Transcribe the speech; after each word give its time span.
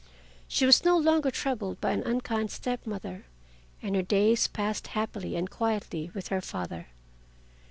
She 0.47 0.65
was 0.65 0.83
no 0.83 0.97
longer 0.97 1.29
troubled 1.29 1.79
by 1.79 1.91
an 1.91 2.01
unkind 2.01 2.49
step 2.49 2.87
mother, 2.87 3.27
and 3.83 3.95
her 3.95 4.01
days 4.01 4.47
passed 4.47 4.87
happily 4.87 5.35
and 5.35 5.47
quietly 5.47 6.09
with 6.15 6.29
her 6.29 6.41
father. 6.41 6.87